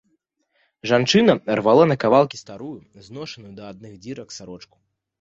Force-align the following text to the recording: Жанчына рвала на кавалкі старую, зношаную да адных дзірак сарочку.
Жанчына 0.91 1.35
рвала 1.59 1.85
на 1.93 1.99
кавалкі 2.05 2.41
старую, 2.45 2.73
зношаную 3.11 3.55
да 3.63 3.73
адных 3.77 3.93
дзірак 4.03 4.29
сарочку. 4.43 4.77